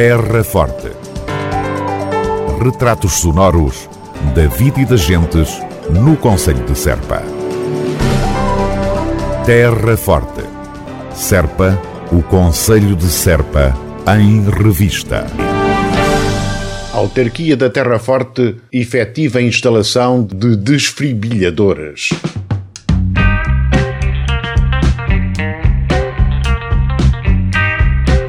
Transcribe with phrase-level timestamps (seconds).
[0.00, 0.92] Terra Forte.
[2.62, 3.90] Retratos sonoros
[4.32, 5.60] da vida e das gentes
[5.90, 7.20] no Conselho de Serpa.
[9.44, 10.44] Terra Forte.
[11.12, 11.76] Serpa,
[12.12, 13.76] o Conselho de Serpa,
[14.16, 15.26] em revista.
[16.92, 22.10] Autarquia da Terra Forte efetiva a instalação de desfibriladores.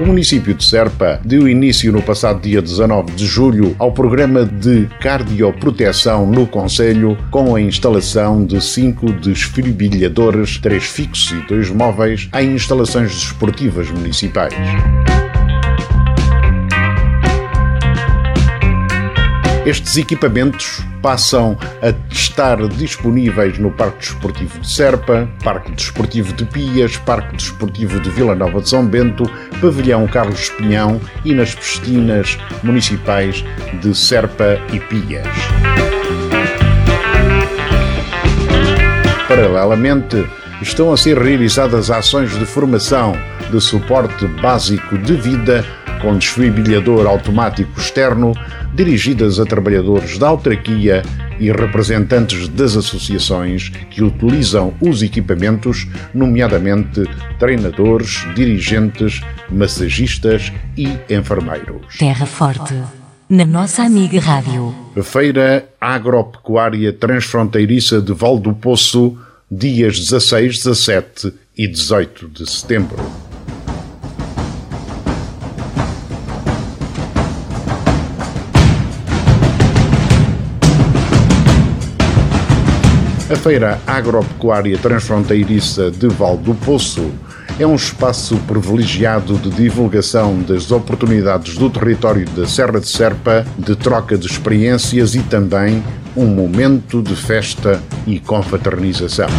[0.09, 6.25] Município de Serpa deu início no passado dia 19 de julho ao programa de cardioproteção
[6.25, 13.14] no Conselho com a instalação de cinco desfibriladores, três fixos e dois móveis, em instalações
[13.14, 14.55] desportivas municipais.
[19.69, 26.97] Estes equipamentos passam a estar disponíveis no Parque Desportivo de Serpa, Parque Desportivo de Pias,
[26.97, 29.29] Parque Desportivo de Vila Nova de São Bento,
[29.61, 33.45] Pavilhão Carlos Espinhão e nas piscinas municipais
[33.80, 35.28] de Serpa e Pias.
[39.28, 40.28] Paralelamente,
[40.64, 43.14] estão a ser realizadas ações de formação
[43.52, 45.64] de suporte básico de vida
[46.02, 48.33] com desfibrilador automático externo
[48.73, 51.03] dirigidas a trabalhadores da autarquia
[51.39, 57.03] e representantes das associações que utilizam os equipamentos, nomeadamente
[57.39, 61.97] treinadores, dirigentes, massagistas e enfermeiros.
[61.97, 62.75] Terra Forte,
[63.30, 64.75] na nossa amiga Rádio.
[64.97, 69.17] A Feira Agropecuária Transfronteiriça de Val do Poço,
[69.50, 73.28] dias 16, 17 e 18 de setembro.
[83.30, 87.11] A Feira Agropecuária Transfronteiriça de Val do Poço
[87.59, 93.75] é um espaço privilegiado de divulgação das oportunidades do território da Serra de Serpa, de
[93.75, 95.83] troca de experiências e também
[96.17, 99.29] um momento de festa e confraternização.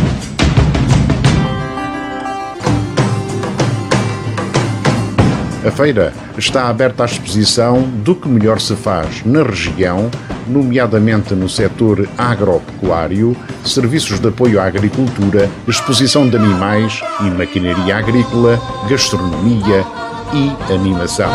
[5.67, 10.09] A feira está aberta à exposição do que melhor se faz na região,
[10.51, 18.61] nomeadamente no setor agropecuário, serviços de apoio à agricultura, exposição de animais e maquinaria agrícola,
[18.89, 19.85] gastronomia
[20.33, 21.31] e animação.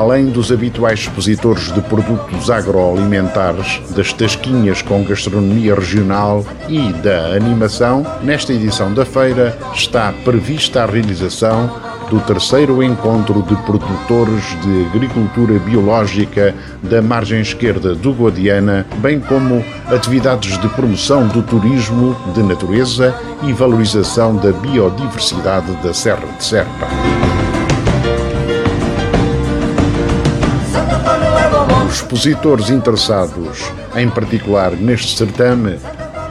[0.00, 8.04] além dos habituais expositores de produtos agroalimentares, das tasquinhas com gastronomia regional e da animação,
[8.22, 15.58] nesta edição da feira está prevista a realização do terceiro encontro de produtores de agricultura
[15.60, 23.14] biológica da margem esquerda do Guadiana, bem como atividades de promoção do turismo de natureza
[23.44, 26.88] e valorização da biodiversidade da Serra de Serpa.
[31.86, 35.78] Os expositores interessados, em particular neste certame,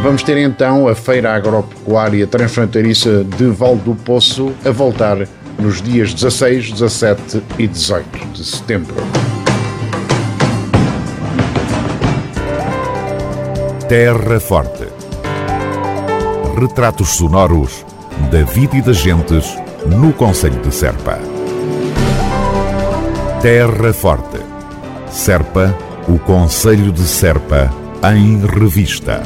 [0.01, 5.27] Vamos ter então a Feira Agropecuária Transfronteiriça de Val do Poço a voltar
[5.61, 8.95] nos dias 16, 17 e 18 de setembro.
[13.89, 14.89] Terra Forte.
[16.59, 17.85] Retratos sonoros
[18.31, 21.19] da vida e das gentes no Conselho de Serpa.
[23.43, 24.39] Terra Forte.
[25.11, 25.77] Serpa,
[26.09, 27.71] o Conselho de Serpa,
[28.15, 29.23] em revista.